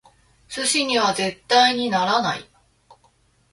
[0.47, 2.49] 寿司には絶対にならない！